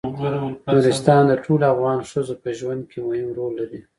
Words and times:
نورستان 0.71 1.23
د 1.27 1.33
ټولو 1.45 1.63
افغان 1.73 1.99
ښځو 2.11 2.33
په 2.43 2.49
ژوند 2.59 2.81
کې 2.91 2.99
مهم 3.07 3.29
رول 3.37 3.53
لري. 3.59 3.79